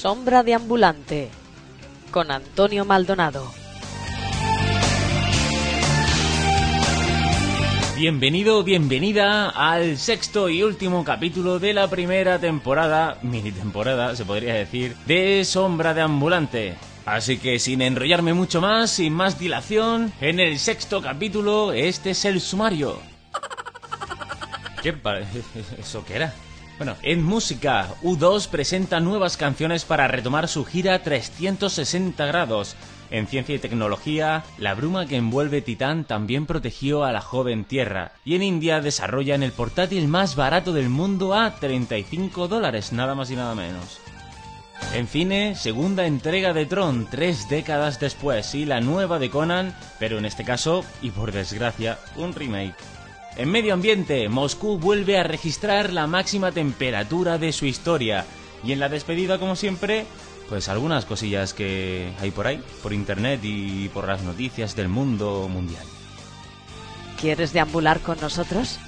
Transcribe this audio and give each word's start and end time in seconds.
Sombra 0.00 0.44
de 0.44 0.54
ambulante 0.54 1.28
con 2.12 2.30
Antonio 2.30 2.84
Maldonado. 2.84 3.50
Bienvenido, 7.96 8.62
bienvenida 8.62 9.48
al 9.48 9.98
sexto 9.98 10.50
y 10.50 10.62
último 10.62 11.02
capítulo 11.02 11.58
de 11.58 11.74
la 11.74 11.90
primera 11.90 12.38
temporada, 12.38 13.18
mini 13.22 13.50
temporada 13.50 14.14
se 14.14 14.24
podría 14.24 14.54
decir, 14.54 14.94
de 15.04 15.44
Sombra 15.44 15.94
de 15.94 16.02
Ambulante. 16.02 16.76
Así 17.04 17.38
que 17.38 17.58
sin 17.58 17.82
enrollarme 17.82 18.34
mucho 18.34 18.60
más, 18.60 18.92
sin 18.92 19.12
más 19.12 19.36
dilación, 19.36 20.12
en 20.20 20.38
el 20.38 20.60
sexto 20.60 21.02
capítulo 21.02 21.72
este 21.72 22.10
es 22.10 22.24
el 22.24 22.40
sumario. 22.40 23.00
¿Qué? 24.80 24.94
¿Eso 25.80 26.04
qué 26.04 26.14
era? 26.14 26.34
Bueno, 26.78 26.94
en 27.02 27.24
música, 27.24 27.88
U2 28.04 28.46
presenta 28.48 29.00
nuevas 29.00 29.36
canciones 29.36 29.84
para 29.84 30.06
retomar 30.06 30.46
su 30.46 30.64
gira 30.64 31.02
360 31.02 32.24
grados. 32.26 32.76
En 33.10 33.26
ciencia 33.26 33.56
y 33.56 33.58
tecnología, 33.58 34.44
la 34.58 34.74
bruma 34.74 35.06
que 35.06 35.16
envuelve 35.16 35.60
Titán 35.60 36.04
también 36.04 36.46
protegió 36.46 37.02
a 37.02 37.10
la 37.10 37.20
joven 37.20 37.64
Tierra. 37.64 38.12
Y 38.24 38.36
en 38.36 38.44
India 38.44 38.80
desarrollan 38.80 39.42
el 39.42 39.50
portátil 39.50 40.06
más 40.06 40.36
barato 40.36 40.72
del 40.72 40.88
mundo 40.88 41.34
a 41.34 41.56
35 41.56 42.46
dólares, 42.46 42.92
nada 42.92 43.16
más 43.16 43.28
y 43.32 43.34
nada 43.34 43.56
menos. 43.56 43.98
En 44.94 45.08
cine, 45.08 45.56
segunda 45.56 46.06
entrega 46.06 46.52
de 46.52 46.64
Tron, 46.64 47.08
tres 47.10 47.48
décadas 47.48 47.98
después, 47.98 48.54
y 48.54 48.64
la 48.64 48.80
nueva 48.80 49.18
de 49.18 49.30
Conan, 49.30 49.74
pero 49.98 50.18
en 50.18 50.24
este 50.24 50.44
caso, 50.44 50.84
y 51.02 51.10
por 51.10 51.32
desgracia, 51.32 51.98
un 52.16 52.32
remake. 52.34 52.76
En 53.38 53.52
medio 53.52 53.72
ambiente, 53.72 54.28
Moscú 54.28 54.78
vuelve 54.78 55.16
a 55.16 55.22
registrar 55.22 55.92
la 55.92 56.08
máxima 56.08 56.50
temperatura 56.50 57.38
de 57.38 57.52
su 57.52 57.66
historia. 57.66 58.26
Y 58.64 58.72
en 58.72 58.80
la 58.80 58.88
despedida, 58.88 59.38
como 59.38 59.54
siempre, 59.54 60.06
pues 60.48 60.68
algunas 60.68 61.04
cosillas 61.04 61.54
que 61.54 62.12
hay 62.20 62.32
por 62.32 62.48
ahí, 62.48 62.60
por 62.82 62.92
internet 62.92 63.38
y 63.44 63.90
por 63.90 64.08
las 64.08 64.22
noticias 64.22 64.74
del 64.74 64.88
mundo 64.88 65.48
mundial. 65.48 65.84
¿Quieres 67.20 67.52
deambular 67.52 68.00
con 68.00 68.20
nosotros? 68.20 68.80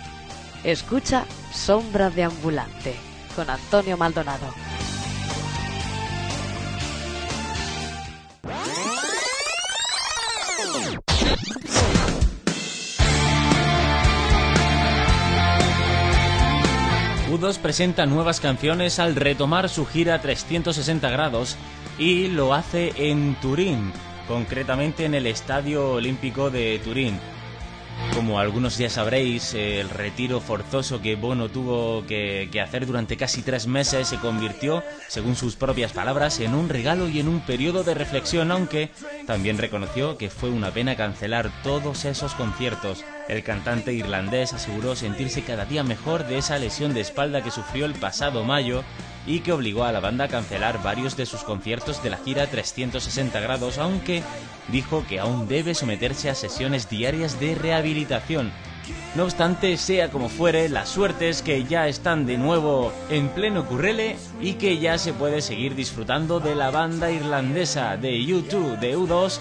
Escucha 0.64 1.26
Sombra 1.52 2.10
de 2.10 2.24
Ambulante 2.24 2.96
con 3.36 3.48
Antonio 3.48 3.96
Maldonado. 3.96 4.48
U2 17.40 17.56
presenta 17.56 18.04
nuevas 18.04 18.38
canciones 18.38 18.98
al 18.98 19.16
retomar 19.16 19.70
su 19.70 19.86
gira 19.86 20.20
360 20.20 21.08
grados 21.08 21.56
y 21.98 22.28
lo 22.28 22.52
hace 22.52 22.92
en 22.96 23.34
Turín, 23.40 23.92
concretamente 24.28 25.06
en 25.06 25.14
el 25.14 25.26
Estadio 25.26 25.92
Olímpico 25.92 26.50
de 26.50 26.78
Turín. 26.84 27.18
Como 28.14 28.38
algunos 28.38 28.76
ya 28.76 28.90
sabréis, 28.90 29.54
el 29.54 29.88
retiro 29.88 30.40
forzoso 30.40 31.00
que 31.00 31.14
Bono 31.14 31.48
tuvo 31.48 32.04
que, 32.06 32.50
hacer 32.62 32.84
durante 32.84 33.16
casi 33.16 33.42
tres 33.42 33.66
meses 33.66 34.08
se 34.08 34.18
convirtió, 34.18 34.82
según 35.08 35.36
sus 35.36 35.56
propias 35.56 35.92
palabras, 35.92 36.40
en 36.40 36.54
un 36.54 36.68
regalo 36.68 37.08
y 37.08 37.20
en 37.20 37.28
un 37.28 37.40
periodo 37.40 37.84
de 37.84 37.94
reflexión, 37.94 38.50
aunque 38.50 38.90
también 39.26 39.58
reconoció 39.58 40.18
que 40.18 40.28
fue 40.28 40.50
una 40.50 40.70
pena 40.70 40.96
cancelar 40.96 41.50
todos 41.62 42.04
esos 42.04 42.34
conciertos. 42.34 43.04
El 43.28 43.44
cantante 43.44 43.92
irlandés 43.92 44.52
aseguró 44.52 44.96
sentirse 44.96 45.42
cada 45.42 45.64
día 45.64 45.84
mejor 45.84 46.26
de 46.26 46.38
esa 46.38 46.58
lesión 46.58 46.92
de 46.94 47.00
espalda 47.00 47.42
que 47.42 47.50
sufrió 47.52 47.86
el 47.86 47.94
pasado 47.94 48.44
mayo 48.44 48.82
y 49.26 49.40
que 49.40 49.52
obligó 49.52 49.84
a 49.84 49.92
la 49.92 50.00
banda 50.00 50.24
a 50.24 50.28
cancelar 50.28 50.82
varios 50.82 51.16
de 51.16 51.26
sus 51.26 51.42
conciertos 51.42 52.02
de 52.02 52.10
la 52.10 52.16
gira 52.18 52.46
360 52.46 53.38
grados, 53.40 53.78
aunque 53.78 54.22
dijo 54.68 55.04
que 55.08 55.20
aún 55.20 55.48
debe 55.48 55.74
someterse 55.74 56.30
a 56.30 56.34
sesiones 56.34 56.88
diarias 56.88 57.40
de 57.40 57.54
rehabilitación. 57.54 58.52
No 59.14 59.24
obstante, 59.24 59.76
sea 59.76 60.10
como 60.10 60.28
fuere, 60.28 60.68
la 60.68 60.86
suerte 60.86 61.28
es 61.28 61.42
que 61.42 61.64
ya 61.64 61.88
están 61.88 62.26
de 62.26 62.38
nuevo 62.38 62.92
en 63.08 63.28
pleno 63.28 63.66
currele 63.66 64.16
y 64.40 64.54
que 64.54 64.78
ya 64.78 64.98
se 64.98 65.12
puede 65.12 65.42
seguir 65.42 65.74
disfrutando 65.74 66.40
de 66.40 66.54
la 66.54 66.70
banda 66.70 67.10
irlandesa 67.10 67.96
de 67.96 68.12
U2, 68.12 68.78
de 68.78 68.96
U2 68.96 69.40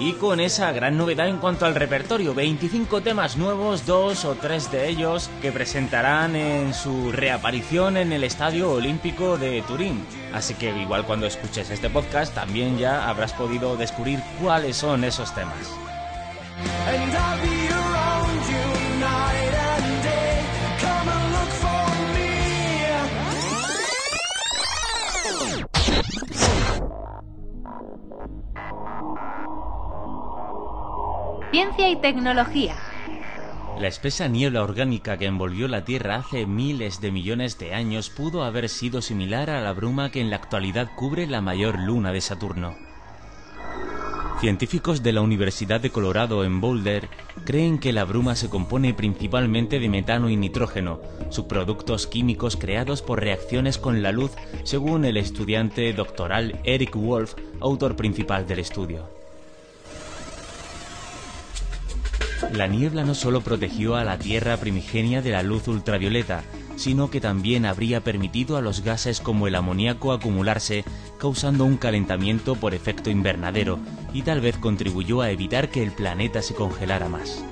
y 0.00 0.14
con 0.14 0.40
esa 0.40 0.72
gran 0.72 0.96
novedad 0.96 1.28
en 1.28 1.36
cuanto 1.36 1.66
al 1.66 1.74
repertorio, 1.74 2.34
25 2.34 3.02
temas 3.02 3.36
nuevos, 3.36 3.84
dos 3.84 4.24
o 4.24 4.34
tres 4.34 4.72
de 4.72 4.88
ellos 4.88 5.30
que 5.42 5.52
presentarán 5.52 6.34
en 6.34 6.72
su 6.72 7.12
reaparición 7.12 7.98
en 7.98 8.10
el 8.12 8.24
Estadio 8.24 8.72
Olímpico 8.72 9.36
de 9.36 9.60
Turín. 9.62 10.02
Así 10.32 10.54
que 10.54 10.70
igual 10.70 11.04
cuando 11.04 11.26
escuches 11.26 11.68
este 11.70 11.90
podcast 11.90 12.34
también 12.34 12.78
ya 12.78 13.10
habrás 13.10 13.34
podido 13.34 13.76
descubrir 13.76 14.20
cuáles 14.40 14.76
son 14.78 15.04
esos 15.04 15.34
temas. 15.34 15.68
Ciencia 31.50 31.88
y 31.88 31.96
tecnología. 31.96 32.76
La 33.80 33.88
espesa 33.88 34.28
niebla 34.28 34.62
orgánica 34.62 35.18
que 35.18 35.26
envolvió 35.26 35.66
la 35.66 35.84
Tierra 35.84 36.14
hace 36.14 36.46
miles 36.46 37.00
de 37.00 37.10
millones 37.10 37.58
de 37.58 37.74
años 37.74 38.08
pudo 38.08 38.44
haber 38.44 38.68
sido 38.68 39.02
similar 39.02 39.50
a 39.50 39.60
la 39.60 39.72
bruma 39.72 40.12
que 40.12 40.20
en 40.20 40.30
la 40.30 40.36
actualidad 40.36 40.90
cubre 40.94 41.26
la 41.26 41.40
mayor 41.40 41.76
luna 41.80 42.12
de 42.12 42.20
Saturno. 42.20 42.76
Científicos 44.38 45.02
de 45.02 45.12
la 45.12 45.22
Universidad 45.22 45.80
de 45.80 45.90
Colorado 45.90 46.44
en 46.44 46.60
Boulder 46.60 47.08
creen 47.44 47.80
que 47.80 47.92
la 47.92 48.04
bruma 48.04 48.36
se 48.36 48.48
compone 48.48 48.94
principalmente 48.94 49.80
de 49.80 49.88
metano 49.88 50.30
y 50.30 50.36
nitrógeno, 50.36 51.00
subproductos 51.30 52.06
químicos 52.06 52.56
creados 52.56 53.02
por 53.02 53.20
reacciones 53.20 53.76
con 53.76 54.02
la 54.02 54.12
luz, 54.12 54.30
según 54.62 55.04
el 55.04 55.16
estudiante 55.16 55.92
doctoral 55.94 56.60
Eric 56.62 56.94
Wolf, 56.94 57.34
autor 57.60 57.96
principal 57.96 58.46
del 58.46 58.60
estudio. 58.60 59.19
La 62.52 62.66
niebla 62.66 63.04
no 63.04 63.14
solo 63.14 63.42
protegió 63.42 63.96
a 63.96 64.04
la 64.04 64.18
Tierra 64.18 64.56
primigenia 64.56 65.22
de 65.22 65.30
la 65.30 65.42
luz 65.42 65.68
ultravioleta, 65.68 66.42
sino 66.76 67.10
que 67.10 67.20
también 67.20 67.66
habría 67.66 68.02
permitido 68.02 68.56
a 68.56 68.62
los 68.62 68.82
gases 68.82 69.20
como 69.20 69.46
el 69.46 69.54
amoníaco 69.54 70.12
acumularse, 70.12 70.84
causando 71.18 71.64
un 71.64 71.76
calentamiento 71.76 72.56
por 72.56 72.74
efecto 72.74 73.10
invernadero, 73.10 73.78
y 74.14 74.22
tal 74.22 74.40
vez 74.40 74.56
contribuyó 74.56 75.20
a 75.20 75.30
evitar 75.30 75.68
que 75.68 75.82
el 75.82 75.92
planeta 75.92 76.42
se 76.42 76.54
congelara 76.54 77.08
más. 77.08 77.44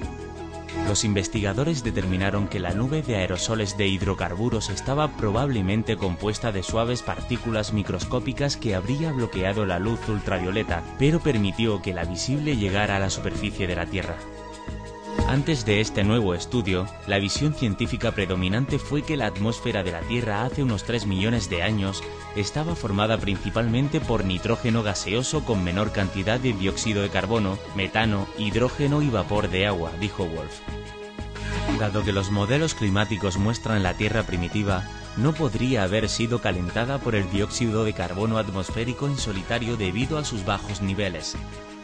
Los 0.88 1.04
investigadores 1.04 1.84
determinaron 1.84 2.48
que 2.48 2.60
la 2.60 2.72
nube 2.72 3.02
de 3.02 3.16
aerosoles 3.16 3.76
de 3.76 3.88
hidrocarburos 3.88 4.70
estaba 4.70 5.16
probablemente 5.16 5.98
compuesta 5.98 6.50
de 6.50 6.62
suaves 6.62 7.02
partículas 7.02 7.74
microscópicas 7.74 8.56
que 8.56 8.74
habría 8.74 9.12
bloqueado 9.12 9.66
la 9.66 9.78
luz 9.78 10.00
ultravioleta, 10.08 10.82
pero 10.98 11.20
permitió 11.20 11.82
que 11.82 11.92
la 11.92 12.04
visible 12.04 12.56
llegara 12.56 12.96
a 12.96 13.00
la 13.00 13.10
superficie 13.10 13.66
de 13.66 13.76
la 13.76 13.84
Tierra. 13.84 14.16
Antes 15.28 15.66
de 15.66 15.82
este 15.82 16.04
nuevo 16.04 16.32
estudio, 16.32 16.86
la 17.06 17.18
visión 17.18 17.52
científica 17.52 18.12
predominante 18.12 18.78
fue 18.78 19.02
que 19.02 19.18
la 19.18 19.26
atmósfera 19.26 19.82
de 19.82 19.92
la 19.92 20.00
Tierra 20.00 20.42
hace 20.42 20.62
unos 20.62 20.84
3 20.84 21.04
millones 21.04 21.50
de 21.50 21.62
años 21.62 22.02
estaba 22.34 22.74
formada 22.74 23.18
principalmente 23.18 24.00
por 24.00 24.24
nitrógeno 24.24 24.82
gaseoso 24.82 25.44
con 25.44 25.62
menor 25.62 25.92
cantidad 25.92 26.40
de 26.40 26.54
dióxido 26.54 27.02
de 27.02 27.10
carbono, 27.10 27.58
metano, 27.76 28.26
hidrógeno 28.38 29.02
y 29.02 29.10
vapor 29.10 29.50
de 29.50 29.66
agua, 29.66 29.92
dijo 30.00 30.24
Wolf. 30.24 30.60
Dado 31.78 32.02
que 32.04 32.12
los 32.12 32.30
modelos 32.30 32.72
climáticos 32.72 33.36
muestran 33.36 33.82
la 33.82 33.92
Tierra 33.92 34.22
primitiva, 34.22 34.88
no 35.18 35.32
podría 35.34 35.82
haber 35.82 36.08
sido 36.08 36.40
calentada 36.40 36.98
por 36.98 37.14
el 37.14 37.28
dióxido 37.30 37.84
de 37.84 37.92
carbono 37.92 38.38
atmosférico 38.38 39.06
en 39.06 39.18
solitario 39.18 39.76
debido 39.76 40.16
a 40.16 40.24
sus 40.24 40.44
bajos 40.44 40.80
niveles. 40.80 41.36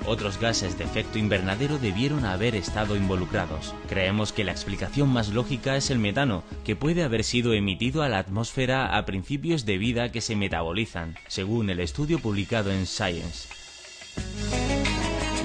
Otros 0.06 0.38
gases 0.38 0.76
de 0.78 0.84
efecto 0.84 1.18
invernadero 1.18 1.78
debieron 1.78 2.26
haber 2.26 2.54
estado 2.54 2.94
involucrados. 2.94 3.74
Creemos 3.88 4.32
que 4.32 4.44
la 4.44 4.52
explicación 4.52 5.08
más 5.08 5.30
lógica 5.30 5.76
es 5.76 5.90
el 5.90 5.98
metano, 5.98 6.44
que 6.64 6.76
puede 6.76 7.02
haber 7.02 7.24
sido 7.24 7.54
emitido 7.54 8.02
a 8.02 8.08
la 8.08 8.18
atmósfera 8.18 8.96
a 8.96 9.04
principios 9.06 9.64
de 9.64 9.78
vida 9.78 10.12
que 10.12 10.20
se 10.20 10.36
metabolizan, 10.36 11.16
según 11.26 11.70
el 11.70 11.80
estudio 11.80 12.18
publicado 12.18 12.70
en 12.70 12.86
Science. 12.86 13.63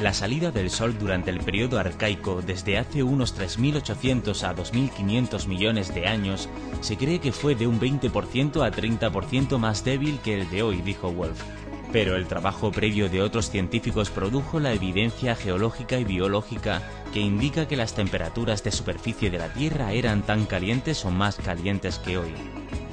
La 0.02 0.14
salida 0.14 0.52
del 0.52 0.70
Sol 0.70 0.98
durante 0.98 1.30
el 1.30 1.42
periodo 1.42 1.78
arcaico, 1.78 2.42
desde 2.42 2.78
hace 2.78 3.04
unos 3.04 3.38
3.800 3.38 4.44
a 4.44 4.56
2.500 4.56 5.46
millones 5.46 5.94
de 5.94 6.08
años, 6.08 6.48
se 6.80 6.96
cree 6.96 7.20
que 7.20 7.34
fue 7.34 7.54
de 7.54 7.68
un 7.68 7.82
20% 7.82 8.66
a 8.66 8.72
30% 8.72 9.58
más 9.58 9.84
débil 9.84 10.20
que 10.20 10.40
el 10.40 10.50
de 10.50 10.64
hoy, 10.64 10.82
dijo 10.82 11.12
Wolf. 11.12 11.44
Pero 11.92 12.16
el 12.16 12.28
trabajo 12.28 12.72
previo 12.72 13.10
de 13.10 13.22
otros 13.22 13.50
científicos 13.50 14.10
produjo 14.10 14.62
la 14.62 14.72
evidencia 14.72 15.36
geológica 15.36 16.00
y 16.00 16.06
biológica 16.06 16.82
que 17.12 17.20
indica 17.20 17.68
que 17.68 17.76
las 17.76 17.94
temperaturas 17.94 18.64
de 18.64 18.72
superficie 18.72 19.30
de 19.30 19.40
la 19.40 19.52
Tierra 19.52 19.92
eran 19.92 20.22
tan 20.22 20.46
calientes 20.46 21.04
o 21.04 21.12
más 21.12 21.36
calientes 21.36 22.00
que 22.00 22.18
hoy. 22.18 22.34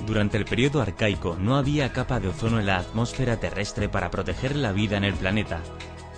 Durante 0.08 0.38
el 0.38 0.44
periodo 0.44 0.82
arcaico 0.82 1.36
no 1.38 1.56
había 1.56 1.92
capa 1.92 2.18
de 2.18 2.28
ozono 2.28 2.58
en 2.58 2.66
la 2.66 2.78
atmósfera 2.78 3.38
terrestre 3.38 3.88
para 3.88 4.10
proteger 4.10 4.56
la 4.56 4.72
vida 4.72 4.96
en 4.96 5.04
el 5.04 5.14
planeta. 5.14 5.60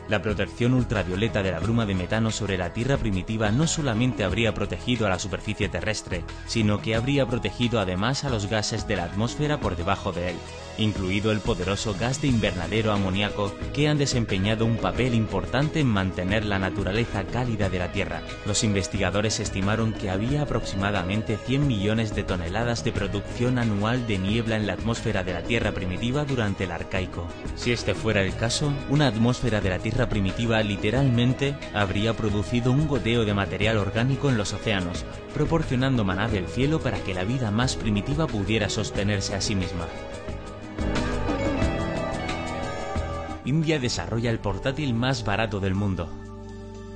La 0.08 0.22
protección 0.22 0.72
ultravioleta 0.72 1.42
de 1.42 1.52
la 1.52 1.60
bruma 1.60 1.84
de 1.84 1.94
metano 1.94 2.30
sobre 2.30 2.56
la 2.56 2.72
Tierra 2.72 2.96
primitiva 2.96 3.50
no 3.50 3.66
solamente 3.66 4.24
habría 4.24 4.54
protegido 4.54 5.06
a 5.06 5.10
la 5.10 5.18
superficie 5.18 5.68
terrestre, 5.68 6.24
sino 6.46 6.80
que 6.80 6.94
habría 6.94 7.26
protegido 7.26 7.78
además 7.78 8.24
a 8.24 8.30
los 8.30 8.46
gases 8.46 8.88
de 8.88 8.96
la 8.96 9.04
atmósfera 9.04 9.60
por 9.60 9.76
debajo 9.76 10.12
de 10.12 10.30
él, 10.30 10.36
incluido 10.78 11.30
el 11.30 11.40
poderoso 11.40 11.94
gas 11.98 12.22
de 12.22 12.28
invernadero 12.28 12.92
amoníaco 12.92 13.52
que 13.74 13.88
han 13.88 13.98
desempeñado 13.98 14.64
un 14.64 14.78
papel 14.78 15.12
importante 15.14 15.80
en 15.80 15.88
mantener 15.88 16.46
la 16.46 16.58
naturaleza 16.58 17.24
cálida 17.24 17.68
de 17.68 17.78
la 17.78 17.92
Tierra. 17.92 18.22
Los 18.46 18.64
investigadores 18.64 19.40
estimaron 19.40 19.92
que 19.92 20.08
había 20.08 20.42
aproximadamente 20.42 21.36
100 21.36 21.66
millones 21.66 22.14
de 22.14 22.24
toneladas 22.24 22.82
de 22.82 22.92
producción 22.92 23.58
anual 23.58 24.06
de 24.06 24.18
niebla 24.18 24.56
en 24.56 24.66
la 24.66 24.74
atmósfera 24.74 25.22
de 25.22 25.34
la 25.34 25.42
Tierra 25.42 25.72
primitiva 25.72 26.24
durante 26.24 26.64
el 26.64 26.72
arcaico. 26.72 27.26
Si 27.56 27.72
este 27.72 27.94
fuera 27.94 28.22
el 28.22 28.34
caso, 28.34 28.72
una 28.88 29.08
atmósfera 29.08 29.60
de 29.60 29.70
la 29.70 29.78
Tierra 29.78 29.97
primitiva 30.06 30.62
literalmente 30.62 31.56
habría 31.72 32.14
producido 32.14 32.70
un 32.70 32.86
goteo 32.86 33.24
de 33.24 33.32
material 33.32 33.78
orgánico 33.78 34.28
en 34.28 34.36
los 34.36 34.52
océanos, 34.52 35.06
proporcionando 35.32 36.04
maná 36.04 36.28
del 36.28 36.46
cielo 36.46 36.80
para 36.80 36.98
que 36.98 37.14
la 37.14 37.24
vida 37.24 37.50
más 37.50 37.76
primitiva 37.76 38.26
pudiera 38.26 38.68
sostenerse 38.68 39.34
a 39.34 39.40
sí 39.40 39.54
misma. 39.54 39.86
India 43.48 43.78
desarrolla 43.78 44.30
el 44.30 44.40
portátil 44.40 44.92
más 44.92 45.24
barato 45.24 45.58
del 45.58 45.74
mundo. 45.74 46.27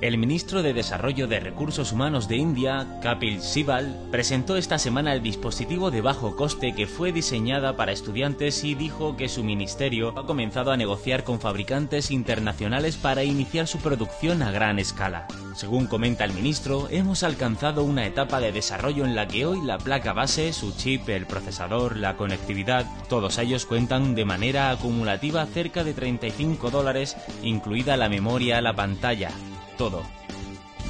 El 0.03 0.17
ministro 0.17 0.63
de 0.63 0.73
Desarrollo 0.73 1.29
de 1.29 1.39
Recursos 1.39 1.93
Humanos 1.93 2.27
de 2.27 2.35
India, 2.35 2.99
Kapil 3.01 3.41
Sibal, 3.41 4.09
presentó 4.11 4.57
esta 4.57 4.77
semana 4.77 5.13
el 5.13 5.23
dispositivo 5.23 5.91
de 5.91 6.01
bajo 6.01 6.35
coste 6.35 6.75
que 6.75 6.87
fue 6.87 7.13
diseñada 7.13 7.77
para 7.77 7.93
estudiantes 7.93 8.65
y 8.65 8.75
dijo 8.75 9.15
que 9.15 9.29
su 9.29 9.45
ministerio 9.45 10.09
ha 10.19 10.25
comenzado 10.25 10.73
a 10.73 10.75
negociar 10.75 11.23
con 11.23 11.39
fabricantes 11.39 12.11
internacionales 12.11 12.97
para 12.97 13.23
iniciar 13.23 13.65
su 13.65 13.77
producción 13.77 14.43
a 14.43 14.51
gran 14.51 14.77
escala. 14.77 15.25
Según 15.55 15.87
comenta 15.87 16.25
el 16.25 16.33
ministro, 16.33 16.89
hemos 16.89 17.23
alcanzado 17.23 17.85
una 17.85 18.05
etapa 18.05 18.41
de 18.41 18.51
desarrollo 18.51 19.05
en 19.05 19.15
la 19.15 19.29
que 19.29 19.45
hoy 19.45 19.61
la 19.63 19.77
placa 19.77 20.11
base, 20.11 20.51
su 20.51 20.75
chip, 20.75 21.07
el 21.07 21.25
procesador, 21.27 21.95
la 21.95 22.17
conectividad, 22.17 22.85
todos 23.07 23.37
ellos 23.37 23.65
cuentan 23.65 24.15
de 24.15 24.25
manera 24.25 24.69
acumulativa 24.69 25.45
cerca 25.45 25.85
de 25.85 25.93
35 25.93 26.71
dólares, 26.71 27.15
incluida 27.41 27.95
la 27.95 28.09
memoria, 28.09 28.59
la 28.59 28.75
pantalla, 28.75 29.29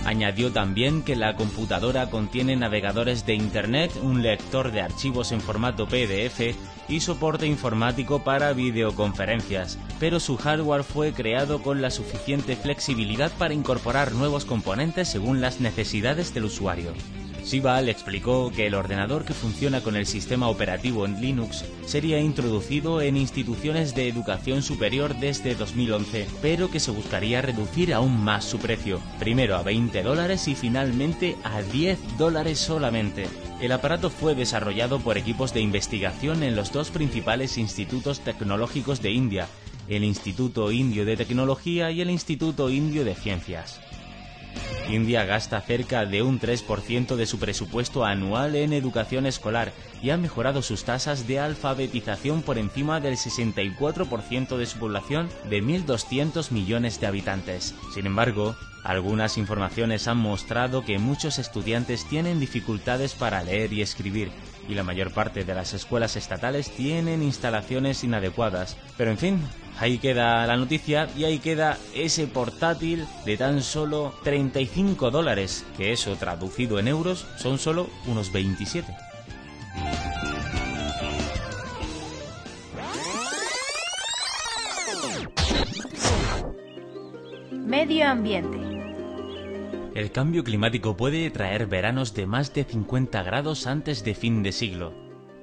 Añadió 0.06 0.52
también 0.52 1.02
que 1.02 1.16
la 1.16 1.36
computadora 1.38 2.10
contiene 2.10 2.58
navegadores 2.58 3.26
de 3.26 3.36
Internet, 3.36 3.92
un 4.02 4.22
lector 4.22 4.72
de 4.72 4.82
archivos 4.82 5.32
en 5.32 5.40
formato 5.40 5.88
PDF 5.88 6.56
y 6.90 7.00
soporte 7.00 7.48
informático 7.48 8.24
para 8.24 8.52
videoconferencias, 8.52 9.80
pero 10.02 10.20
su 10.20 10.36
hardware 10.36 10.84
fue 10.84 11.14
creado 11.14 11.62
con 11.62 11.82
la 11.82 11.90
suficiente 11.90 12.58
flexibilidad 12.58 13.32
para 13.38 13.54
incorporar 13.54 14.12
nuevos 14.12 14.44
componentes 14.44 15.08
según 15.08 15.40
las 15.40 15.62
necesidades 15.62 16.34
del 16.34 16.46
usuario. 16.46 16.92
Sibal 17.44 17.90
explicó 17.90 18.52
que 18.56 18.68
el 18.68 18.74
ordenador 18.74 19.26
que 19.26 19.34
funciona 19.34 19.82
con 19.82 19.96
el 19.96 20.06
sistema 20.06 20.48
operativo 20.48 21.06
en 21.06 21.20
Linux 21.20 21.66
sería 21.86 22.20
introducido 22.20 23.02
en 23.02 23.18
instituciones 23.18 23.94
de 23.96 24.08
educación 24.08 24.64
superior 24.64 25.16
desde 25.20 25.56
2011, 25.56 26.28
pero 26.42 26.72
que 26.72 26.80
se 26.80 26.92
buscaría 26.92 27.42
reducir 27.42 27.94
aún 27.94 28.24
más 28.24 28.46
su 28.46 28.60
precio, 28.60 29.02
primero 29.20 29.56
a 29.56 29.64
20 29.64 30.04
dólares 30.04 30.48
y 30.48 30.56
finalmente 30.56 31.36
a 31.44 31.62
10 31.62 32.18
dólares 32.18 32.60
solamente. 32.60 33.28
El 33.60 33.74
aparato 33.74 34.10
fue 34.10 34.36
desarrollado 34.36 35.00
por 35.00 35.18
equipos 35.18 35.54
de 35.54 35.62
investigación 35.62 36.44
en 36.44 36.56
los 36.56 36.72
dos 36.72 36.92
principales 36.92 37.58
institutos 37.58 38.22
tecnológicos 38.22 39.02
de 39.02 39.12
India, 39.12 39.48
el 39.90 40.04
Instituto 40.04 40.72
Indio 40.72 41.06
de 41.06 41.18
Tecnología 41.18 41.92
y 41.92 42.02
el 42.02 42.10
Instituto 42.10 42.70
Indio 42.70 43.04
de 43.04 43.16
Ciencias. 43.16 43.82
India 44.90 45.26
gasta 45.26 45.62
cerca 45.62 46.06
de 46.06 46.22
un 46.22 46.40
3% 46.40 47.16
de 47.16 47.26
su 47.26 47.40
presupuesto 47.40 48.06
anual 48.06 48.56
en 48.56 48.74
educación 48.74 49.26
escolar 49.26 49.72
y 50.02 50.10
ha 50.10 50.18
mejorado 50.18 50.62
sus 50.62 50.84
tasas 50.84 51.28
de 51.28 51.40
alfabetización 51.40 52.42
por 52.42 52.58
encima 52.58 53.00
del 53.00 53.16
64% 53.16 54.58
de 54.58 54.66
su 54.66 54.80
población 54.80 55.30
de 55.50 55.64
1.200 55.64 56.52
millones 56.52 57.00
de 57.00 57.08
habitantes. 57.08 57.74
Sin 57.94 58.06
embargo, 58.06 58.56
algunas 58.84 59.38
informaciones 59.38 60.08
han 60.10 60.18
mostrado 60.18 60.84
que 60.84 61.00
muchos 61.00 61.40
estudiantes 61.40 62.06
tienen 62.10 62.40
dificultades 62.40 63.14
para 63.14 63.42
leer 63.42 63.72
y 63.72 63.82
escribir, 63.82 64.32
y 64.68 64.76
la 64.76 64.84
mayor 64.84 65.12
parte 65.12 65.44
de 65.44 65.54
las 65.54 65.74
escuelas 65.74 66.16
estatales 66.16 66.72
tienen 66.72 67.22
instalaciones 67.22 68.04
inadecuadas. 68.04 68.78
Pero 68.98 69.12
en 69.12 69.18
fin, 69.18 69.42
ahí 69.80 69.98
queda 69.98 70.46
la 70.48 70.58
noticia 70.58 71.10
y 71.18 71.26
ahí 71.26 71.40
queda 71.40 71.78
ese 71.94 72.28
portátil 72.28 73.06
de 73.26 73.38
tan 73.38 73.62
solo 73.62 74.14
35 74.24 75.12
dólares, 75.12 75.66
que 75.78 75.92
eso 75.92 76.16
traducido 76.16 76.80
en 76.80 76.88
euros 76.88 77.26
son 77.38 77.58
solo 77.58 77.90
unos 78.08 78.32
27. 78.32 78.94
Medio 87.52 88.08
ambiente. 88.08 88.63
El 89.94 90.12
cambio 90.12 90.44
climático 90.44 90.98
puede 90.98 91.30
traer 91.30 91.68
veranos 91.68 92.16
de 92.16 92.26
más 92.26 92.52
de 92.52 92.64
50 92.64 93.22
grados 93.22 93.68
antes 93.68 94.04
de 94.04 94.16
fin 94.16 94.42
de 94.42 94.52
siglo. 94.52 94.92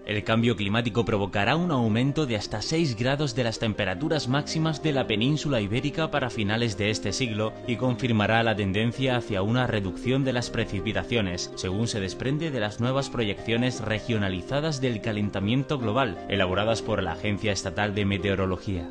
El 0.05 0.25
cambio 0.25 0.57
climático 0.57 1.05
provocará 1.05 1.55
un 1.55 1.71
aumento 1.71 2.27
de 2.27 2.35
hasta 2.35 2.61
6 2.61 2.97
grados 2.97 3.37
de 3.37 3.45
las 3.45 3.61
temperaturas 3.61 4.27
máximas 4.27 4.83
de 4.83 4.91
la 4.91 5.07
península 5.07 5.61
ibérica 5.61 6.11
para 6.11 6.31
finales 6.31 6.77
de 6.77 6.91
este 6.91 7.13
siglo 7.13 7.53
y 7.69 7.77
confirmará 7.77 8.43
la 8.43 8.57
tendencia 8.57 9.17
hacia 9.17 9.43
una 9.43 9.69
reducción 9.69 10.25
de 10.25 10.33
las 10.33 10.51
precipitaciones, 10.51 11.53
según 11.55 11.87
se 11.87 12.01
desprende 12.01 12.51
de 12.51 12.59
las 12.59 12.81
nuevas 12.81 13.09
proyecciones 13.09 13.81
regionalizadas 13.81 14.81
del 14.81 15.01
calentamiento 15.01 15.79
global, 15.79 16.19
elaboradas 16.29 16.83
por 16.83 17.05
la 17.05 17.13
Agencia 17.13 17.53
Estatal 17.53 17.95
de 17.95 18.05
Meteorología. 18.05 18.91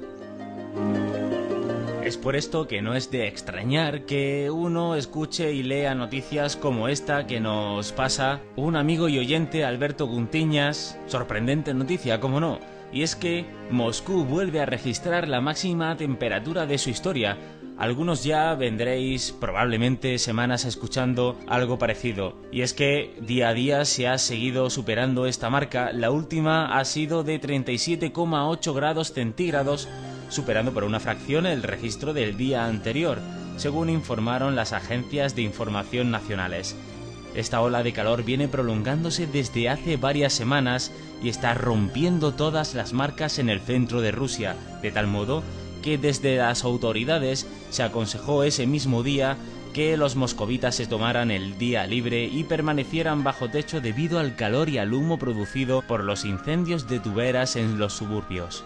Es 2.09 2.17
por 2.17 2.35
esto 2.35 2.67
que 2.67 2.81
no 2.81 2.95
es 2.95 3.11
de 3.11 3.27
extrañar 3.27 4.07
que 4.07 4.49
uno 4.49 4.95
escuche 4.95 5.53
y 5.53 5.61
lea 5.61 5.93
noticias 5.93 6.55
como 6.55 6.87
esta 6.87 7.27
que 7.27 7.39
nos 7.39 7.91
pasa 7.91 8.41
un 8.55 8.75
amigo 8.75 9.09
y 9.09 9.19
oyente 9.19 9.63
Alberto 9.63 10.07
Guntiñas. 10.07 10.97
Sorprendente 11.05 11.71
noticia, 11.75 12.19
como 12.19 12.39
no. 12.39 12.57
Y 12.91 13.03
es 13.03 13.15
que 13.15 13.45
Moscú 13.69 14.25
vuelve 14.25 14.59
a 14.59 14.65
registrar 14.65 15.27
la 15.27 15.39
máxima 15.39 15.95
temperatura 15.97 16.65
de 16.65 16.79
su 16.79 16.89
historia. 16.89 17.37
Algunos 17.77 18.23
ya 18.23 18.55
vendréis 18.55 19.31
probablemente 19.31 20.17
semanas 20.17 20.65
escuchando 20.65 21.37
algo 21.47 21.77
parecido. 21.77 22.35
Y 22.51 22.63
es 22.63 22.73
que 22.73 23.15
día 23.21 23.49
a 23.49 23.53
día 23.53 23.85
se 23.85 24.07
ha 24.07 24.17
seguido 24.17 24.71
superando 24.71 25.27
esta 25.27 25.51
marca. 25.51 25.91
La 25.93 26.09
última 26.09 26.75
ha 26.79 26.85
sido 26.85 27.23
de 27.23 27.39
37,8 27.39 28.73
grados 28.73 29.13
centígrados 29.13 29.87
superando 30.29 30.73
por 30.73 30.83
una 30.83 30.99
fracción 30.99 31.45
el 31.45 31.63
registro 31.63 32.13
del 32.13 32.37
día 32.37 32.65
anterior, 32.65 33.19
según 33.57 33.89
informaron 33.89 34.55
las 34.55 34.73
agencias 34.73 35.35
de 35.35 35.41
información 35.41 36.11
nacionales. 36.11 36.75
Esta 37.35 37.61
ola 37.61 37.83
de 37.83 37.93
calor 37.93 38.23
viene 38.23 38.47
prolongándose 38.47 39.27
desde 39.27 39.69
hace 39.69 39.97
varias 39.97 40.33
semanas 40.33 40.91
y 41.21 41.29
está 41.29 41.53
rompiendo 41.53 42.33
todas 42.33 42.73
las 42.73 42.93
marcas 42.93 43.37
en 43.37 43.49
el 43.49 43.59
centro 43.59 44.01
de 44.01 44.11
Rusia, 44.11 44.55
de 44.81 44.91
tal 44.91 45.07
modo 45.07 45.43
que 45.83 45.97
desde 45.97 46.37
las 46.37 46.63
autoridades 46.63 47.47
se 47.69 47.83
aconsejó 47.83 48.43
ese 48.43 48.65
mismo 48.65 49.03
día 49.03 49.37
que 49.73 49.95
los 49.97 50.15
moscovitas 50.15 50.75
se 50.75 50.87
tomaran 50.87 51.29
el 51.29 51.57
día 51.57 51.85
libre 51.85 52.25
y 52.25 52.43
permanecieran 52.43 53.23
bajo 53.23 53.49
techo 53.49 53.81
debido 53.81 54.19
al 54.19 54.35
calor 54.35 54.69
y 54.69 54.79
al 54.79 54.93
humo 54.93 55.19
producido 55.19 55.83
por 55.83 56.03
los 56.03 56.25
incendios 56.25 56.87
de 56.87 56.99
tuberas 56.99 57.55
en 57.55 57.77
los 57.77 57.93
suburbios. 57.93 58.63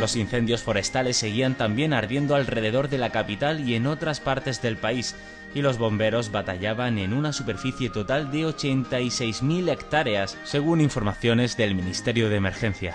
Los 0.00 0.14
incendios 0.14 0.62
forestales 0.62 1.16
seguían 1.16 1.54
también 1.54 1.94
ardiendo 1.94 2.36
alrededor 2.36 2.90
de 2.90 2.98
la 2.98 3.10
capital 3.10 3.66
y 3.66 3.74
en 3.74 3.86
otras 3.86 4.20
partes 4.20 4.60
del 4.60 4.76
país, 4.76 5.16
y 5.54 5.62
los 5.62 5.78
bomberos 5.78 6.30
batallaban 6.30 6.98
en 6.98 7.14
una 7.14 7.32
superficie 7.32 7.88
total 7.88 8.30
de 8.30 8.44
86.000 8.44 9.70
hectáreas, 9.70 10.36
según 10.44 10.82
informaciones 10.82 11.56
del 11.56 11.74
Ministerio 11.74 12.28
de 12.28 12.36
Emergencia. 12.36 12.94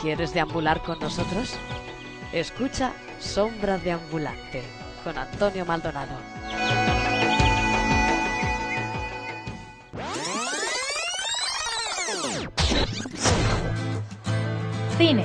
¿Quieres 0.00 0.34
deambular 0.34 0.82
con 0.82 0.98
nosotros? 0.98 1.56
Escucha 2.32 2.92
Sombra 3.20 3.78
de 3.78 3.92
Ambulante 3.92 4.62
con 5.04 5.16
Antonio 5.16 5.64
Maldonado. 5.64 6.41
Cine. 14.98 15.24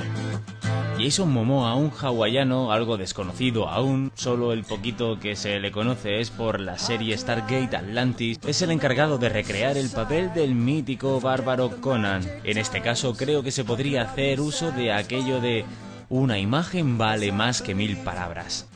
Jason 1.00 1.32
Momoa, 1.32 1.76
un 1.76 1.92
hawaiano 1.92 2.72
algo 2.72 2.98
desconocido 2.98 3.70
aún, 3.70 4.12
solo 4.16 4.52
el 4.52 4.64
poquito 4.64 5.20
que 5.20 5.36
se 5.36 5.60
le 5.60 5.72
conoce 5.72 6.20
es 6.20 6.32
por 6.32 6.60
la 6.60 6.80
serie 6.80 7.16
Stargate 7.16 7.76
Atlantis, 7.78 8.40
es 8.48 8.62
el 8.64 8.72
encargado 8.72 9.20
de 9.20 9.30
recrear 9.30 9.78
el 9.78 9.90
papel 9.90 10.34
del 10.34 10.56
mítico 10.56 11.22
bárbaro 11.22 11.80
Conan. 11.82 12.24
En 12.44 12.58
este 12.58 12.82
caso 12.82 13.14
creo 13.16 13.44
que 13.44 13.52
se 13.52 13.64
podría 13.64 14.04
hacer 14.04 14.42
uso 14.42 14.72
de 14.72 14.92
aquello 14.92 15.40
de 15.40 15.66
una 16.10 16.40
imagen 16.40 16.98
vale 16.98 17.32
más 17.32 17.62
que 17.62 17.76
mil 17.76 17.98
palabras. 17.98 18.68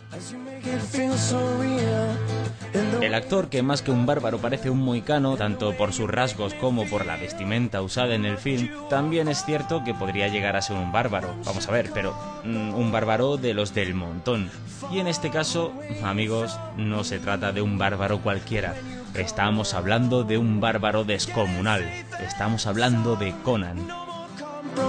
El 3.01 3.15
actor, 3.15 3.49
que 3.49 3.63
más 3.63 3.81
que 3.81 3.91
un 3.91 4.05
bárbaro 4.05 4.37
parece 4.37 4.69
un 4.69 4.79
moicano, 4.79 5.35
tanto 5.35 5.75
por 5.75 5.91
sus 5.91 6.09
rasgos 6.09 6.53
como 6.53 6.85
por 6.85 7.05
la 7.05 7.17
vestimenta 7.17 7.81
usada 7.81 8.15
en 8.15 8.25
el 8.25 8.37
film, 8.37 8.69
también 8.89 9.27
es 9.27 9.43
cierto 9.43 9.83
que 9.83 9.93
podría 9.93 10.27
llegar 10.27 10.55
a 10.55 10.61
ser 10.61 10.77
un 10.77 10.91
bárbaro. 10.91 11.33
Vamos 11.43 11.67
a 11.67 11.71
ver, 11.71 11.89
pero 11.93 12.15
mm, 12.43 12.73
un 12.75 12.91
bárbaro 12.91 13.37
de 13.37 13.53
los 13.53 13.73
del 13.73 13.95
montón. 13.95 14.51
Y 14.91 14.99
en 14.99 15.07
este 15.07 15.29
caso, 15.29 15.73
amigos, 16.03 16.57
no 16.77 17.03
se 17.03 17.19
trata 17.19 17.51
de 17.51 17.61
un 17.61 17.77
bárbaro 17.77 18.19
cualquiera. 18.19 18.75
Estamos 19.15 19.73
hablando 19.73 20.23
de 20.23 20.37
un 20.37 20.61
bárbaro 20.61 21.03
descomunal. 21.03 21.83
Estamos 22.19 22.67
hablando 22.67 23.15
de 23.15 23.33
Conan. 23.43 24.10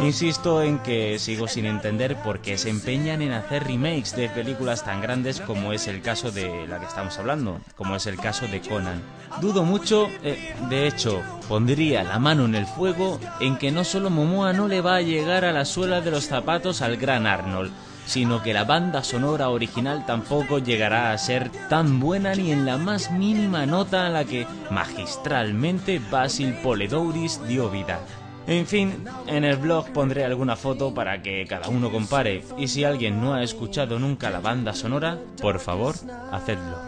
Insisto 0.02 0.62
en 0.62 0.78
que 0.80 1.18
sigo 1.18 1.46
sin 1.46 1.66
entender 1.66 2.16
por 2.22 2.40
qué 2.40 2.58
se 2.58 2.70
empeñan 2.70 3.22
en 3.22 3.32
hacer 3.32 3.64
remakes 3.64 4.16
de 4.16 4.28
películas 4.28 4.84
tan 4.84 5.00
grandes 5.00 5.40
como 5.40 5.72
es 5.72 5.86
el 5.86 6.02
caso 6.02 6.30
de 6.30 6.66
la 6.66 6.80
que 6.80 6.86
estamos 6.86 7.18
hablando, 7.18 7.60
como 7.76 7.96
es 7.96 8.06
el 8.06 8.16
caso 8.16 8.46
de 8.48 8.60
Conan. 8.60 9.00
Dudo 9.40 9.64
mucho, 9.64 10.08
eh, 10.22 10.54
de 10.68 10.86
hecho, 10.88 11.22
pondría 11.48 12.02
la 12.02 12.18
mano 12.18 12.44
en 12.44 12.54
el 12.54 12.66
fuego 12.66 13.20
en 13.40 13.56
que 13.58 13.70
no 13.70 13.84
solo 13.84 14.10
Momoa 14.10 14.52
no 14.52 14.68
le 14.68 14.80
va 14.80 14.96
a 14.96 15.02
llegar 15.02 15.44
a 15.44 15.52
la 15.52 15.64
suela 15.64 16.00
de 16.00 16.10
los 16.10 16.26
zapatos 16.26 16.82
al 16.82 16.96
gran 16.96 17.26
Arnold, 17.26 17.72
sino 18.06 18.42
que 18.42 18.52
la 18.52 18.64
banda 18.64 19.04
sonora 19.04 19.50
original 19.50 20.04
tampoco 20.06 20.58
llegará 20.58 21.12
a 21.12 21.18
ser 21.18 21.50
tan 21.68 22.00
buena 22.00 22.34
ni 22.34 22.50
en 22.50 22.66
la 22.66 22.76
más 22.76 23.10
mínima 23.12 23.66
nota 23.66 24.06
a 24.06 24.10
la 24.10 24.24
que 24.24 24.46
magistralmente 24.70 26.00
Basil 26.10 26.54
Poledouris 26.62 27.40
dio 27.46 27.70
vida. 27.70 28.00
En 28.46 28.66
fin, 28.66 29.04
en 29.28 29.44
el 29.44 29.56
blog 29.56 29.92
pondré 29.92 30.24
alguna 30.24 30.56
foto 30.56 30.92
para 30.92 31.22
que 31.22 31.46
cada 31.48 31.68
uno 31.68 31.92
compare 31.92 32.42
y 32.58 32.68
si 32.68 32.82
alguien 32.82 33.20
no 33.20 33.34
ha 33.34 33.42
escuchado 33.42 33.98
nunca 33.98 34.30
la 34.30 34.40
banda 34.40 34.74
sonora, 34.74 35.18
por 35.40 35.60
favor, 35.60 35.94
hacedlo. 36.32 36.78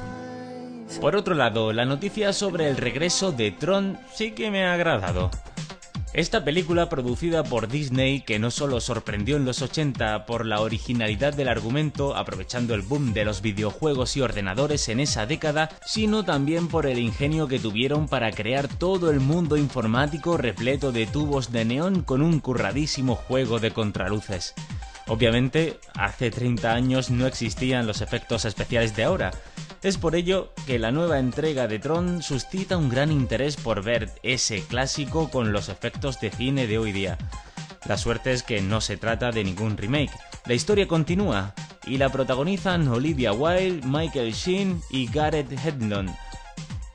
Por 1.00 1.16
otro 1.16 1.34
lado, 1.34 1.72
la 1.72 1.84
noticia 1.84 2.32
sobre 2.32 2.68
el 2.68 2.76
regreso 2.76 3.32
de 3.32 3.52
Tron 3.52 3.98
sí 4.12 4.32
que 4.32 4.50
me 4.50 4.64
ha 4.64 4.74
agradado. 4.74 5.30
Esta 6.14 6.44
película 6.44 6.88
producida 6.88 7.42
por 7.42 7.66
Disney, 7.66 8.20
que 8.20 8.38
no 8.38 8.52
solo 8.52 8.80
sorprendió 8.80 9.36
en 9.36 9.44
los 9.44 9.62
80 9.62 10.26
por 10.26 10.46
la 10.46 10.60
originalidad 10.60 11.34
del 11.34 11.48
argumento, 11.48 12.14
aprovechando 12.14 12.76
el 12.76 12.82
boom 12.82 13.12
de 13.14 13.24
los 13.24 13.42
videojuegos 13.42 14.16
y 14.16 14.20
ordenadores 14.20 14.88
en 14.88 15.00
esa 15.00 15.26
década, 15.26 15.70
sino 15.84 16.24
también 16.24 16.68
por 16.68 16.86
el 16.86 17.00
ingenio 17.00 17.48
que 17.48 17.58
tuvieron 17.58 18.06
para 18.06 18.30
crear 18.30 18.68
todo 18.68 19.10
el 19.10 19.18
mundo 19.18 19.56
informático 19.56 20.36
repleto 20.36 20.92
de 20.92 21.06
tubos 21.06 21.50
de 21.50 21.64
neón 21.64 22.02
con 22.02 22.22
un 22.22 22.38
curradísimo 22.38 23.16
juego 23.16 23.58
de 23.58 23.72
contraluces. 23.72 24.54
Obviamente, 25.08 25.80
hace 25.94 26.30
30 26.30 26.72
años 26.72 27.10
no 27.10 27.26
existían 27.26 27.88
los 27.88 28.02
efectos 28.02 28.44
especiales 28.44 28.94
de 28.94 29.02
ahora, 29.02 29.32
es 29.84 29.98
por 29.98 30.16
ello 30.16 30.50
que 30.66 30.78
la 30.78 30.90
nueva 30.90 31.18
entrega 31.18 31.68
de 31.68 31.78
Tron 31.78 32.22
suscita 32.22 32.78
un 32.78 32.88
gran 32.88 33.12
interés 33.12 33.56
por 33.56 33.84
ver 33.84 34.10
ese 34.22 34.62
clásico 34.62 35.30
con 35.30 35.52
los 35.52 35.68
efectos 35.68 36.18
de 36.20 36.30
cine 36.30 36.66
de 36.66 36.78
hoy 36.78 36.90
día. 36.90 37.18
La 37.86 37.98
suerte 37.98 38.32
es 38.32 38.42
que 38.42 38.62
no 38.62 38.80
se 38.80 38.96
trata 38.96 39.30
de 39.30 39.44
ningún 39.44 39.76
remake. 39.76 40.10
La 40.46 40.54
historia 40.54 40.88
continúa 40.88 41.54
y 41.86 41.98
la 41.98 42.08
protagonizan 42.08 42.88
Olivia 42.88 43.34
Wilde, 43.34 43.86
Michael 43.86 44.32
Sheen 44.32 44.80
y 44.88 45.06
Gareth 45.06 45.52
Hedlund, 45.52 46.10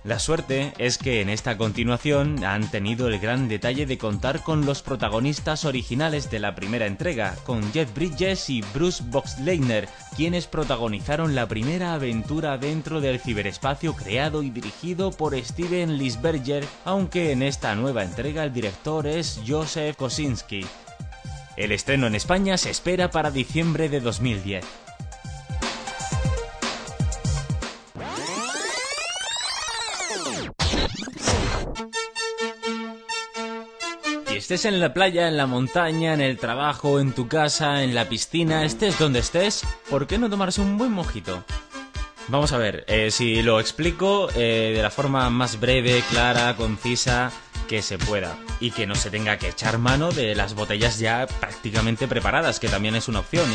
la 0.10 0.18
suerte 0.18 0.74
es 0.80 0.98
que 0.98 1.22
en 1.22 1.30
esta 1.30 1.56
continuación 1.56 2.44
han 2.44 2.72
tenido 2.72 3.08
el 3.08 3.20
gran 3.20 3.48
detalle 3.48 3.86
de 3.86 4.00
contar 4.00 4.42
con 4.42 4.66
los 4.66 4.82
protagonistas 4.82 5.66
originales 5.66 6.32
de 6.32 6.40
la 6.40 6.56
primera 6.56 6.88
entrega, 6.88 7.36
con 7.46 7.72
Jeff 7.74 7.94
Bridges 7.94 8.50
y 8.50 8.64
Bruce 8.74 9.04
Boxleitner, 9.06 9.88
quienes 10.16 10.48
protagonizaron 10.48 11.36
la 11.36 11.48
primera 11.48 11.94
aventura 11.94 12.58
dentro 12.58 13.02
del 13.02 13.20
ciberespacio 13.20 13.96
creado 13.96 14.42
y 14.42 14.50
dirigido 14.50 15.12
por 15.12 15.40
Steven 15.40 16.00
Lisberger, 16.00 16.66
aunque 16.86 17.32
en 17.32 17.44
esta 17.44 17.76
nueva 17.76 18.04
entrega 18.04 18.44
el 18.44 18.52
director 18.52 19.06
es 19.06 19.40
Joseph 19.48 19.96
Kosinski. 19.96 20.66
El 21.56 21.72
estreno 21.72 22.08
en 22.08 22.16
España 22.16 22.58
se 22.58 22.72
espera 22.72 23.12
para 23.12 23.30
diciembre 23.30 23.90
de 23.90 24.00
2010. 24.00 24.89
Estés 34.56 34.66
en 34.66 34.80
la 34.80 34.96
playa, 34.96 35.28
en 35.28 35.38
la 35.38 35.46
montaña, 35.46 36.12
en 36.12 36.22
el 36.22 36.40
trabajo, 36.40 37.00
en 37.00 37.12
tu 37.12 37.28
casa, 37.28 37.84
en 37.84 37.94
la 37.94 38.10
piscina, 38.10 38.66
estés 38.66 38.98
donde 38.98 39.20
estés, 39.20 39.62
¿por 39.92 40.08
qué 40.08 40.18
no 40.18 40.28
tomarse 40.28 40.60
un 40.60 40.76
buen 40.76 40.92
mojito? 40.92 41.44
Vamos 42.30 42.52
a 42.52 42.58
ver, 42.58 42.84
eh, 42.88 43.12
si 43.12 43.44
lo 43.44 43.60
explico 43.60 44.28
eh, 44.34 44.74
de 44.76 44.82
la 44.82 44.90
forma 44.90 45.30
más 45.30 45.60
breve, 45.60 46.04
clara, 46.10 46.56
concisa 46.56 47.32
que 47.68 47.84
se 47.84 48.00
pueda 48.00 48.36
y 48.60 48.72
que 48.72 48.88
no 48.88 48.96
se 48.96 49.12
tenga 49.12 49.38
que 49.38 49.50
echar 49.50 49.78
mano 49.78 50.10
de 50.12 50.34
las 50.34 50.56
botellas 50.56 50.98
ya 50.98 51.28
prácticamente 51.28 52.08
preparadas, 52.08 52.60
que 52.60 52.70
también 52.70 52.96
es 52.96 53.08
una 53.08 53.20
opción 53.20 53.46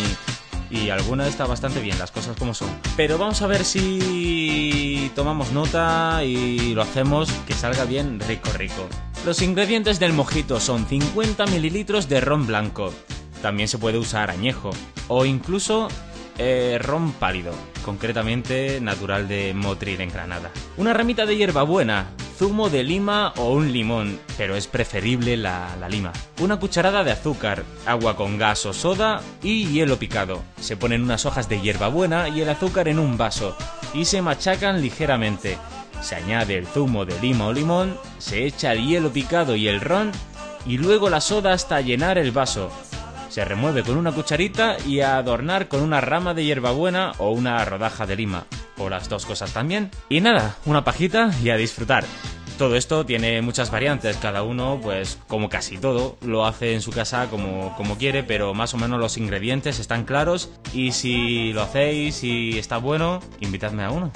y, 0.71 0.77
y 0.79 0.91
alguna 0.91 1.27
está 1.27 1.45
bastante 1.45 1.81
bien, 1.81 1.99
las 1.99 2.13
cosas 2.13 2.37
como 2.37 2.55
son. 2.55 2.71
Pero 2.97 3.19
vamos 3.19 3.43
a 3.43 3.49
ver 3.49 3.65
si 3.65 5.11
tomamos 5.17 5.51
nota 5.51 6.23
y 6.23 6.73
lo 6.73 6.83
hacemos 6.83 7.33
que 7.49 7.55
salga 7.55 7.85
bien 7.85 8.21
rico 8.21 8.49
rico. 8.57 8.89
Los 9.25 9.41
ingredientes 9.41 9.99
del 9.99 10.13
mojito 10.13 10.61
son 10.61 10.85
50 10.85 11.47
mililitros 11.47 12.11
de 12.11 12.21
ron 12.21 12.47
blanco, 12.47 12.93
también 13.41 13.69
se 13.69 13.79
puede 13.79 13.97
usar 13.97 14.31
añejo, 14.31 14.69
o 15.09 15.25
incluso 15.25 15.89
eh, 16.37 16.79
ron 16.79 17.11
pálido, 17.13 17.55
concretamente 17.87 18.83
natural 18.83 19.27
de 19.27 19.55
Motril 19.55 20.03
en 20.03 20.11
Granada. 20.11 20.51
Una 20.77 20.93
ramita 20.93 21.25
de 21.25 21.39
hierbabuena, 21.39 22.11
zumo 22.37 22.69
de 22.69 22.83
lima 22.83 23.33
o 23.39 23.55
un 23.55 23.73
limón, 23.73 24.21
pero 24.37 24.57
es 24.57 24.67
preferible 24.67 25.39
la, 25.39 25.75
la, 25.81 25.89
lima. 25.89 26.13
Una 26.43 26.59
cucharada 26.59 27.03
de 27.03 27.13
azúcar, 27.13 27.65
agua 27.87 28.17
con 28.17 28.37
gas 28.37 28.67
o 28.67 28.75
soda 28.75 29.23
y 29.43 29.69
hielo 29.69 29.99
picado. 29.99 30.43
Se 30.61 30.77
ponen 30.77 31.03
unas 31.03 31.25
hojas 31.25 31.49
de 31.49 31.63
hierbabuena 31.63 32.29
y 32.29 32.43
el 32.43 32.51
azúcar 32.51 32.89
en 32.89 32.99
un 32.99 33.17
vaso 33.17 33.57
y 33.95 34.05
se 34.05 34.21
machacan 34.21 34.83
ligeramente 34.83 35.57
se 36.05 36.17
añade 36.17 36.59
el 36.59 36.67
zumo 36.67 37.07
de 37.07 37.19
lima 37.21 37.47
o 37.47 37.53
limón, 37.53 37.97
se 38.19 38.45
echa 38.45 38.73
el 38.73 38.87
hielo 38.87 39.11
picado 39.11 39.57
y 39.57 39.69
el 39.69 39.81
ron 39.81 40.13
y 40.67 40.77
luego 40.77 41.09
la 41.09 41.21
soda 41.21 41.55
hasta 41.55 41.81
llenar 41.81 42.19
el 42.19 42.31
vaso. 42.31 42.71
Se 43.31 43.45
remueve 43.45 43.83
con 43.83 43.97
una 43.97 44.13
cucharita 44.13 44.77
y 44.87 45.01
a 45.01 45.17
adornar 45.17 45.69
con 45.69 45.81
una 45.81 46.03
rama 46.03 46.35
de 46.35 46.45
hierbabuena 46.45 47.13
o 47.19 47.31
una 47.31 47.65
rodaja 47.65 48.07
de 48.07 48.17
lima, 48.17 48.45
o 48.77 48.91
las 48.91 49.09
dos 49.09 49.25
cosas 49.25 49.53
también. 49.53 49.91
Y 50.09 50.21
nada, 50.21 50.57
una 50.67 50.85
pajita 50.85 51.31
y 51.43 51.51
a 51.51 51.57
disfrutar. 51.57 52.05
Todo 52.59 52.77
esto 52.77 53.05
tiene 53.05 53.43
muchas 53.43 53.73
variantes, 53.73 54.17
cada 54.19 54.45
uno, 54.45 54.79
pues 54.81 55.19
como 55.27 55.49
casi 55.49 55.79
todo, 55.79 56.17
lo 56.21 56.47
hace 56.47 56.75
en 56.75 56.83
su 56.83 56.93
casa 56.93 57.29
como, 57.29 57.75
como 57.77 57.99
quiere, 57.99 58.23
pero 58.23 58.55
más 58.55 58.75
o 58.75 58.77
menos 58.77 59.01
los 59.01 59.17
ingredientes 59.17 59.81
están 59.81 60.05
claros 60.05 60.51
y 60.73 60.93
si 60.93 61.53
lo 61.53 61.63
hacéis 61.63 62.23
y 62.23 62.57
está 62.59 62.77
bueno, 62.77 63.21
invitadme 63.41 63.83
a 63.83 63.91
uno. 63.91 64.13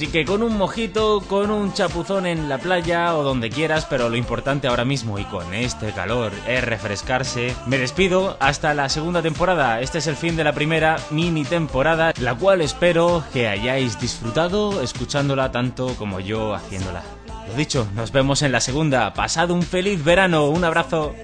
Así 0.00 0.06
que 0.06 0.24
con 0.24 0.42
un 0.42 0.56
mojito, 0.56 1.20
con 1.28 1.50
un 1.50 1.74
chapuzón 1.74 2.24
en 2.24 2.48
la 2.48 2.56
playa 2.56 3.14
o 3.16 3.22
donde 3.22 3.50
quieras, 3.50 3.86
pero 3.90 4.08
lo 4.08 4.16
importante 4.16 4.66
ahora 4.66 4.84
mismo 4.84 5.18
y 5.18 5.24
con 5.24 5.52
este 5.52 5.92
calor 5.92 6.32
es 6.46 6.64
refrescarse. 6.64 7.54
Me 7.66 7.76
despido 7.76 8.36
hasta 8.40 8.72
la 8.72 8.88
segunda 8.88 9.20
temporada. 9.20 9.80
Este 9.80 9.98
es 9.98 10.06
el 10.06 10.16
fin 10.16 10.36
de 10.36 10.44
la 10.44 10.54
primera 10.54 10.96
mini 11.10 11.44
temporada, 11.44 12.14
la 12.18 12.34
cual 12.34 12.62
espero 12.62 13.24
que 13.32 13.48
hayáis 13.48 14.00
disfrutado 14.00 14.80
escuchándola 14.80 15.52
tanto 15.52 15.94
como 15.96 16.20
yo 16.20 16.54
haciéndola. 16.54 17.02
Lo 17.48 17.54
dicho, 17.54 17.86
nos 17.94 18.12
vemos 18.12 18.42
en 18.42 18.52
la 18.52 18.60
segunda. 18.60 19.12
Pasad 19.12 19.50
un 19.50 19.62
feliz 19.62 20.02
verano. 20.02 20.48
Un 20.48 20.64
abrazo. 20.64 21.14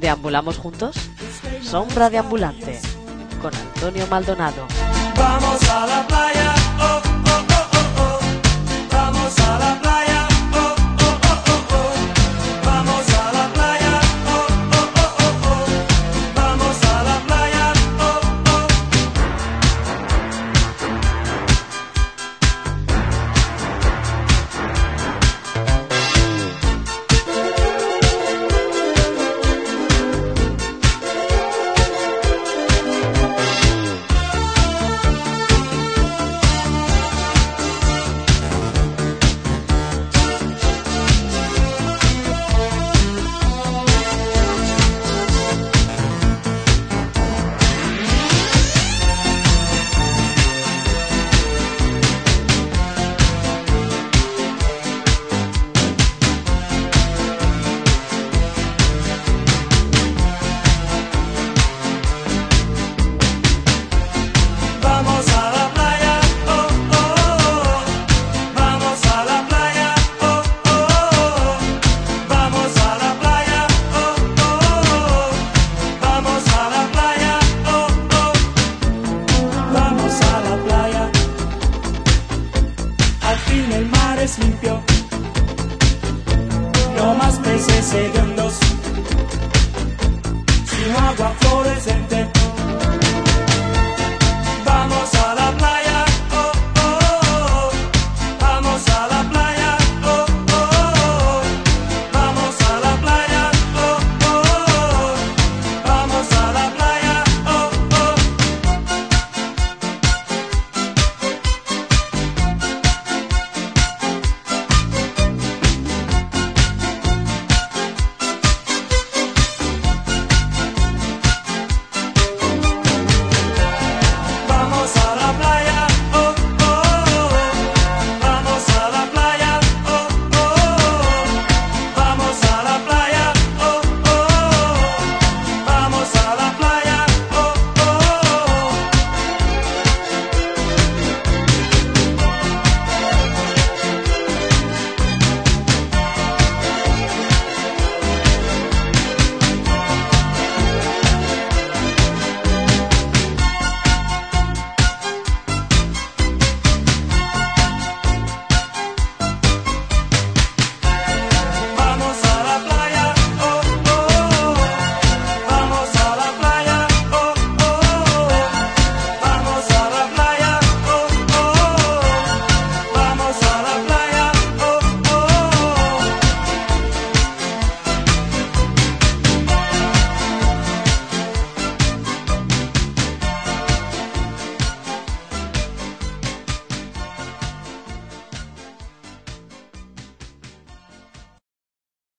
¿Deambulamos 0.00 0.58
juntos? 0.58 0.96
Sombra 1.70 2.10
de 2.10 2.18
ambulante 2.18 2.80
con 3.40 3.54
Antonio 3.54 4.04
Maldonado. 4.08 4.66
Vamos 5.16 5.70
a 5.70 5.86
la 5.86 6.04
playa, 6.04 6.52
oh, 6.80 7.00
oh, 7.04 7.44
oh, 7.48 7.68
oh, 7.72 8.02
oh. 8.02 8.18
Vamos 8.90 9.38
a 9.38 9.59